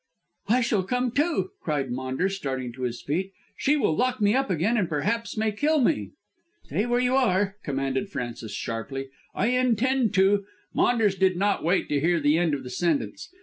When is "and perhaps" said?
4.75-5.37